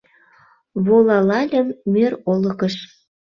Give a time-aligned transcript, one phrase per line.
[0.85, 2.75] Волалальым мӧр олыкыш.